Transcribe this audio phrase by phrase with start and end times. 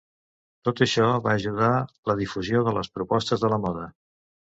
[0.67, 1.69] Tot això va ajudar
[2.11, 3.85] la difusió de les propostes de la moda.